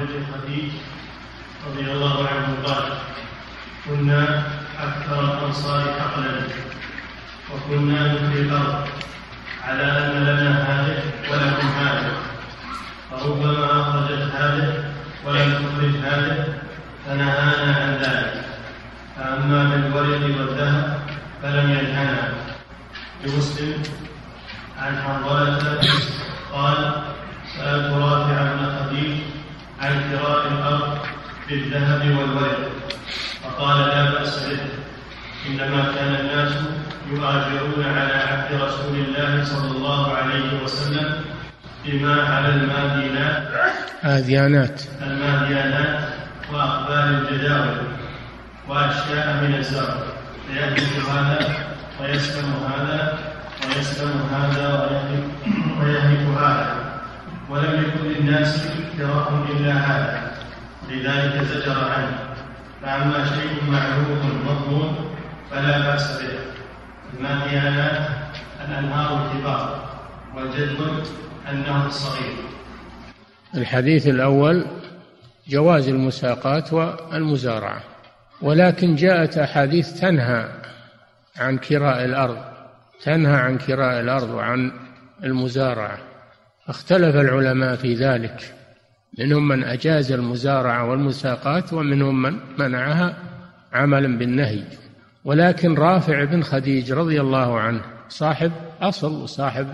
بنت 0.00 0.26
خديج 0.34 0.70
رضي 1.66 1.92
الله 1.92 2.28
عنه 2.28 2.48
قال 2.66 2.84
كنا 3.86 4.42
أكثر 4.80 5.20
الأنصار 5.24 5.80
حقلا 6.00 6.40
وكنا 7.50 8.12
نكري 8.12 8.40
الأرض 8.40 8.88
على 9.64 9.82
أن 9.82 10.24
لنا 10.24 10.52
هذه 10.68 11.02
ولكم 11.30 11.68
هذه 11.68 12.12
فربما 13.10 13.80
أخرجت 13.80 14.34
هذه 14.34 14.92
ولم 15.26 15.52
تخرج 15.52 15.94
هذه 16.04 16.44
فنهانا 17.06 17.76
عن 17.76 17.92
ذلك. 18.02 18.44
فأما 19.16 19.64
بالورق 19.64 20.22
والذهب 20.22 21.00
فلم 21.42 21.70
ينهنا. 21.70 22.32
لمسلم 23.24 23.82
عن 24.78 25.02
حنظلة 25.02 25.80
قال 26.52 26.92
سألت 27.56 27.92
رافع 27.92 28.42
بن 28.42 28.78
خديج 28.78 29.18
عن 29.80 30.10
كراء 30.10 30.46
الأرض 30.46 30.98
بالذهب 31.48 32.18
والورق 32.18 32.70
فقال 33.42 33.88
لا 33.88 34.10
بأس 34.10 34.46
به. 34.46 34.58
إنما 35.48 35.92
كان 35.94 36.14
الناس 36.14 36.52
يؤاجرون 37.10 37.84
على 37.84 38.12
عهد 38.12 38.62
رسول 38.62 38.94
الله 38.96 39.44
صلى 39.44 39.70
الله 39.70 40.16
عليه 40.16 40.62
وسلم 40.64 41.24
بما 41.84 42.22
على 42.22 42.48
المادينات. 42.48 43.48
آذيانات. 44.04 44.82
الماديانات 45.02 46.08
وأقبال 46.52 47.06
الجداول 47.14 47.78
وأشياء 48.68 49.26
من 49.42 49.54
الزرع. 49.54 49.94
فيهلك 50.48 50.92
هذا 51.10 51.38
ويسلم 52.00 52.50
هذا 52.72 53.18
ويسلم 53.66 54.28
هذا 54.34 54.88
ويهلك 55.80 56.38
هذا. 56.38 56.77
ولم 57.50 57.84
يكن 57.84 58.08
للناس 58.08 58.68
كراء 58.98 59.46
إلا 59.50 59.72
هذا 59.72 60.32
لذلك 60.88 61.44
زجر 61.44 61.78
عنه. 61.78 62.18
فأما 62.82 63.24
شيء 63.24 63.70
معلوم 63.70 64.42
مضمون 64.46 65.16
فلا 65.50 65.78
بأس 65.78 66.22
به. 66.22 66.38
الماديانات 67.18 68.08
الأنهار 68.68 69.26
الكبار 69.26 69.88
والجدول 70.36 71.02
النهر 71.50 71.86
الصغير 71.86 72.36
الحديث 73.54 74.06
الأول 74.06 74.66
جواز 75.48 75.88
المساقات 75.88 76.72
والمزارعة. 76.72 77.80
ولكن 78.42 78.94
جاءت 78.94 79.38
أحاديث 79.38 80.00
تنهى 80.00 80.48
عن 81.38 81.58
كراء 81.58 82.04
الأرض 82.04 82.38
تنهى 83.02 83.36
عن 83.36 83.58
كراء 83.58 84.00
الأرض 84.00 84.30
وعن 84.30 84.72
المزارعة. 85.24 85.98
اختلف 86.68 87.16
العلماء 87.16 87.76
في 87.76 87.94
ذلك. 87.94 88.54
منهم 89.18 89.48
من 89.48 89.64
أجاز 89.64 90.12
المزارعة 90.12 90.90
والمساقات 90.90 91.72
ومنهم 91.72 92.22
من 92.22 92.38
منعها 92.58 93.16
عملا 93.72 94.18
بالنهي. 94.18 94.62
ولكن 95.24 95.74
رافع 95.74 96.24
بن 96.24 96.42
خديج 96.42 96.92
رضي 96.92 97.20
الله 97.20 97.60
عنه 97.60 97.80
صاحب 98.08 98.52
أصل 98.80 99.22
وصاحب 99.22 99.66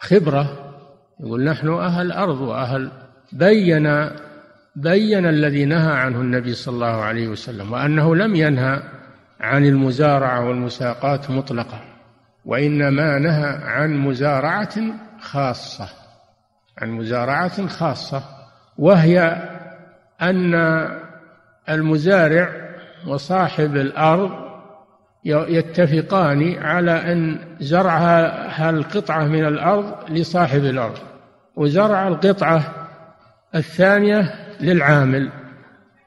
خبرة 0.00 0.72
يقول 1.20 1.44
نحن 1.44 1.68
أهل 1.68 2.12
أرض 2.12 2.40
وأهل 2.40 2.90
بين 3.32 4.10
بين 4.76 5.26
الذي 5.26 5.64
نهى 5.64 5.92
عنه 5.92 6.20
النبي 6.20 6.52
صلى 6.52 6.74
الله 6.74 7.02
عليه 7.02 7.28
وسلم 7.28 7.72
وأنه 7.72 8.16
لم 8.16 8.34
ينهى 8.34 8.82
عن 9.40 9.66
المزارعة 9.66 10.48
والمساقات 10.48 11.30
مطلقة 11.30 11.80
وإنما 12.44 13.18
نهى 13.18 13.58
عن 13.64 13.96
مزارعة 13.96 14.74
خاصة. 15.20 15.88
عن 16.78 16.90
مزارعة 16.90 17.66
خاصة 17.66 18.22
وهي 18.78 19.42
أن 20.22 20.54
المزارع 21.68 22.50
وصاحب 23.06 23.76
الأرض 23.76 24.30
يتفقان 25.24 26.58
على 26.58 27.12
أن 27.12 27.38
زرعها 27.60 28.70
القطعة 28.70 29.24
من 29.24 29.44
الأرض 29.44 30.10
لصاحب 30.10 30.64
الأرض 30.64 30.98
وزرع 31.56 32.08
القطعة 32.08 32.88
الثانية 33.54 34.34
للعامل 34.60 35.30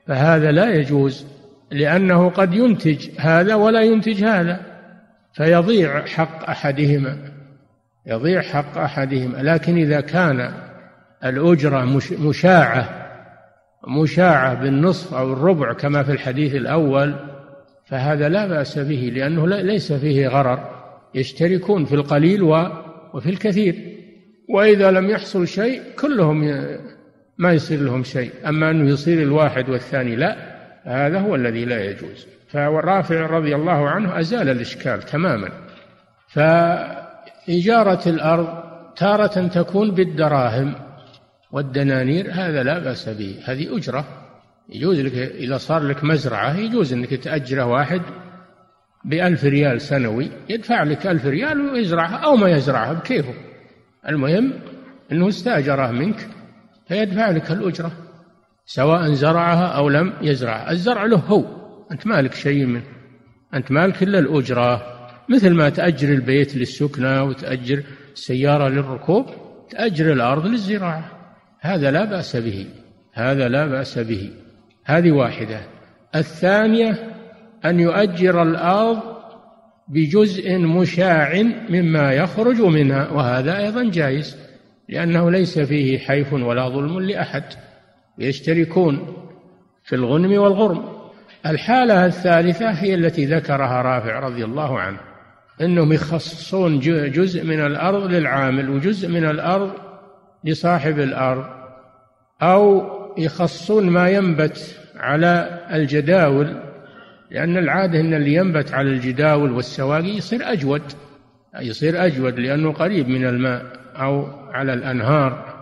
فهذا 0.08 0.52
لا 0.52 0.76
يجوز 0.76 1.28
لأنه 1.72 2.30
قد 2.30 2.54
ينتج 2.54 3.10
هذا 3.20 3.56
ولا 3.56 3.82
ينتج 3.82 4.24
هذا 4.24 4.60
فيضيع 5.34 6.06
حق 6.06 6.50
أحدهما. 6.50 7.29
يضيع 8.06 8.42
حق 8.42 8.78
أحدهما 8.78 9.38
لكن 9.38 9.78
إذا 9.78 10.02
كان 10.02 10.52
الأجرة 11.24 12.02
مشاعة 12.20 13.00
مشاعة 13.88 14.54
بالنصف 14.54 15.14
أو 15.14 15.34
الربع 15.34 15.74
كما 15.74 16.04
في 16.04 16.12
الحديث 16.12 16.56
الأول 16.56 17.16
فهذا 17.86 18.30
لا 18.30 18.48
بأس 18.48 18.80
به 18.80 19.12
لأنه 19.16 19.48
ليس 19.48 19.94
فيه 19.94 20.28
غرر. 20.28 20.80
يشتركون 21.16 21.86
في 21.86 21.96
القليل 21.96 22.44
وفي 23.14 23.30
الكثير. 23.30 23.76
وإذا 24.50 24.92
لم 24.92 25.10
يحصل 25.10 25.48
شيء 25.48 25.82
كلهم 26.00 26.68
ما 27.38 27.54
يصير 27.54 27.82
لهم 27.82 28.04
شيء. 28.04 28.32
أما 28.48 28.72
أنه 28.72 28.90
يصير 28.90 29.22
الواحد 29.22 29.70
والثاني 29.70 30.16
لا 30.16 30.36
هذا 30.84 31.20
هو 31.20 31.36
الذي 31.36 31.66
لا 31.66 31.84
يجوز. 31.84 32.28
فرافع 32.48 33.26
رضي 33.26 33.56
الله 33.56 33.90
عنه 33.90 34.20
أزال 34.20 34.50
الإشكال 34.50 35.02
تماما. 35.02 35.50
فإجارة 37.50 38.10
الأرض 38.10 38.48
تارة 38.96 39.48
تكون 39.48 39.92
بالدراهم 39.92 40.76
والدنانير 41.52 42.32
هذا 42.32 42.64
لا 42.64 42.80
بأس 42.80 43.10
به. 43.10 43.40
هذه 43.46 43.78
أجرة. 43.78 44.06
يجوز 44.70 45.00
لك 45.00 45.14
إذا 45.14 45.58
صار 45.58 45.84
لك 45.84 46.04
مزرعة 46.04 46.58
يجوز 46.58 46.94
أنك 46.94 47.14
تأجره 47.14 47.66
واحد 47.66 48.02
بألف 49.06 49.44
ريال 49.44 49.82
سنوي 49.82 50.32
يدفع 50.50 50.84
لك 50.84 51.08
ألف 51.08 51.26
ريال 51.26 51.62
ويزرعها 51.62 52.16
أو 52.16 52.36
ما 52.36 52.50
يزرعها 52.50 52.94
بكيفه. 52.94 53.34
المهم 54.10 54.54
أنه 55.12 55.28
استأجره 55.28 55.92
منك 55.92 56.28
فيدفع 56.88 57.30
لك 57.30 57.52
الأجرة 57.52 57.92
سواء 58.66 59.14
زرعها 59.14 59.68
أو 59.68 59.90
لم 59.90 60.14
يزرعها. 60.22 60.72
الزرع 60.72 61.06
له 61.06 61.18
هو 61.18 61.46
أنت 61.92 62.08
مالك 62.08 62.34
شيء 62.34 62.66
منه 62.66 62.84
أنت 63.54 63.72
مالك 63.72 64.04
إلا 64.04 64.20
الأجرة. 64.20 64.99
مثل 65.30 65.54
ما 65.54 65.70
تأجر 65.70 66.10
البيت 66.10 66.56
للسكنة 66.56 67.24
وتأجر 67.24 67.84
السيارة 68.14 68.70
للركوب 68.70 69.26
تأجر 69.70 70.14
الأرض 70.14 70.46
للزراعة. 70.46 71.12
هذا 71.60 71.92
لا 71.92 72.06
بأس 72.06 72.36
به. 72.36 72.68
هذا 73.14 73.48
لا 73.48 73.66
بأس 73.66 74.00
به. 74.00 74.32
هذه 74.86 75.12
واحدة. 75.12 75.60
الثانية 76.16 77.16
أن 77.66 77.80
يؤجر 77.80 78.42
الأرض 78.42 79.00
بجزء 79.88 80.58
مشاع 80.58 81.44
مما 81.70 82.14
يخرج 82.14 82.62
منها 82.62 83.10
وهذا 83.10 83.58
أيضا 83.58 83.84
جائز 83.84 84.38
لأنه 84.90 85.32
ليس 85.32 85.60
فيه 85.60 86.00
حيف 86.00 86.34
ولا 86.34 86.70
ظلم 86.70 87.00
لأحد. 87.00 87.44
يشتركون 88.18 89.14
في 89.84 89.96
الغنم 89.96 90.42
والغرم. 90.42 90.86
الحالة 91.46 92.06
الثالثة 92.06 92.70
هي 92.70 92.96
التي 92.96 93.26
ذكرها 93.26 93.82
رافع 93.82 94.20
رضي 94.20 94.46
الله 94.46 94.80
عنه. 94.80 95.09
أنهم 95.62 95.94
يخصصون 95.94 96.80
جزء 97.12 97.44
من 97.44 97.66
الأرض 97.66 98.04
للعامل 98.12 98.70
وجزء 98.70 99.08
من 99.08 99.26
الأرض 99.26 99.72
لصاحب 100.44 101.00
الأرض 101.00 101.46
أو 102.42 102.90
يخصون 103.18 103.90
ما 103.90 104.10
ينبت 104.10 104.76
على 104.96 105.60
الجداول 105.74 106.56
لأن 107.32 107.58
العادة 107.58 108.00
أن 108.00 108.14
اللي 108.14 108.34
ينبت 108.34 108.74
على 108.74 108.90
الجداول 108.90 109.52
والسواقي 109.52 110.18
يصير 110.18 110.52
أجود 110.52 110.82
يصير 111.60 112.06
أجود 112.06 112.40
لأنه 112.40 112.72
قريب 112.72 113.10
من 113.10 113.26
الماء 113.26 113.66
أو 113.96 114.26
على 114.52 114.74
الأنهار 114.74 115.60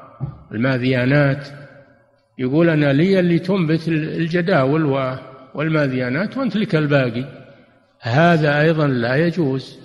الماذيانات. 0.51 1.47
يقول 2.37 2.69
أنا 2.69 2.93
لي 2.93 3.19
اللي 3.19 3.39
تنبت 3.39 3.87
الجداول 3.87 4.85
والماذيانات 5.53 6.37
وأنت 6.37 6.55
لك 6.55 6.75
الباقي. 6.75 7.25
هذا 8.01 8.61
أيضا 8.61 8.87
لا 8.87 9.15
يجوز. 9.15 9.79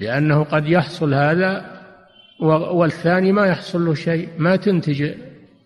لأنه 0.00 0.44
قد 0.44 0.68
يحصل 0.68 1.14
هذا 1.14 1.80
والثاني 2.72 3.32
ما 3.32 3.46
يحصل 3.46 3.84
له 3.84 3.94
شيء 3.94 4.28
ما 4.38 4.56
تنتج 4.56 5.10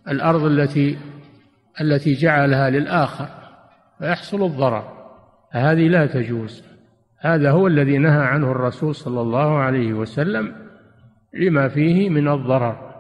الأرض 0.09 0.45
التي 0.45 0.97
التي 1.81 2.13
جعلها 2.13 2.71
للآخر 2.71 3.29
فيحصل 3.99 4.43
الضرر. 4.43 4.85
هذه 5.51 5.89
لا 5.89 6.07
تجوز. 6.07 6.65
هذا 7.21 7.51
هو 7.51 7.67
الذي 7.67 7.99
نهى 7.99 8.23
عنه 8.23 8.51
الرسول 8.51 8.95
صلى 8.95 9.21
الله 9.21 9.59
عليه 9.59 9.93
وسلم 9.93 10.53
لما 11.35 11.69
فيه 11.69 12.11
من 12.11 12.29
الضرر. 12.29 12.95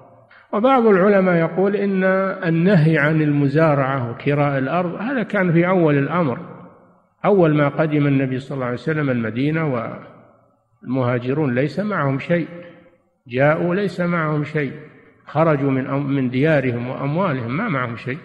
وبعض 0.52 0.86
العلماء 0.86 1.34
يقول 1.34 1.76
إن 1.76 2.04
النهي 2.48 2.98
عن 2.98 3.22
المزارعة 3.22 4.10
وكراء 4.10 4.58
الأرض 4.58 4.94
هذا 4.94 5.22
كان 5.22 5.52
في 5.52 5.68
أول 5.68 5.98
الأمر. 5.98 6.38
أول 7.24 7.54
ما 7.54 7.68
قدم 7.68 8.06
النبي 8.06 8.38
صلى 8.38 8.54
الله 8.54 8.66
عليه 8.66 8.74
وسلم 8.74 9.10
المدينة 9.10 9.72
والمهاجرون 10.84 11.54
ليس 11.54 11.80
معهم 11.80 12.18
شيء 12.18 12.48
جاءوا 13.28 13.74
ليس 13.74 14.00
معهم 14.00 14.44
شيء 14.44 14.72
خرجوا 15.26 15.70
من 15.70 15.90
من 15.90 16.30
ديارهم 16.30 16.88
وأموالهم 16.88 17.56
ما 17.56 17.68
معهم 17.68 17.96
شيء. 17.96 18.18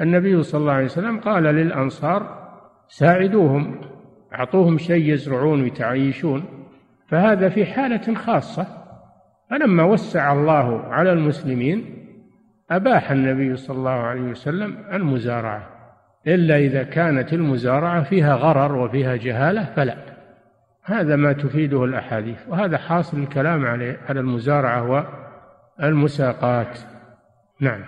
النبي 0.00 0.42
صلى 0.42 0.60
الله 0.60 0.72
عليه 0.72 0.84
وسلم 0.84 1.20
قال 1.20 1.42
للأنصار 1.42 2.50
ساعدوهم 2.88 3.80
أعطوهم 4.34 4.78
شيء 4.78 5.12
يزرعون 5.12 5.62
ويتعيشون 5.62 6.44
فهذا 7.08 7.48
في 7.48 7.64
حالة 7.66 8.14
خاصة. 8.14 8.66
فلما 9.50 9.84
وسع 9.84 10.32
الله 10.32 10.82
على 10.82 11.12
المسلمين 11.12 12.06
أباح 12.70 13.10
النبي 13.10 13.56
صلى 13.56 13.76
الله 13.76 13.90
عليه 13.90 14.20
وسلم 14.20 14.76
المزارعة. 14.92 15.68
إلا 16.26 16.58
إذا 16.58 16.82
كانت 16.82 17.32
المزارعة 17.32 18.02
فيها 18.02 18.34
غرر 18.34 18.76
وفيها 18.76 19.16
جهالة 19.16 19.64
فلا. 19.64 20.09
هذا 20.90 21.16
ما 21.16 21.32
تفيده 21.32 21.84
الأحاديث 21.84 22.38
وهذا 22.48 22.78
حاصل 22.78 23.18
الكلام 23.18 23.66
عليه 23.66 24.00
على 24.08 24.20
المزارعة 24.20 25.06
والمساقات. 25.80 26.78
نعم. 27.60 27.84